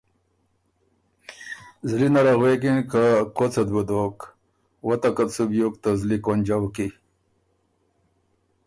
زلی 1.89 2.07
نره 2.13 2.33
غوېکِن 2.39 2.77
که 2.91 3.03
کؤڅ 3.37 3.53
ات 3.61 3.69
بُو 3.73 3.81
دوک، 3.89 4.17
وتکت 4.87 5.29
سُو 5.35 5.43
بیوک 5.49 5.73
ته 5.83 5.89
زلی 5.99 6.17
کونجؤ 6.25 6.65
کی۔ 6.75 6.87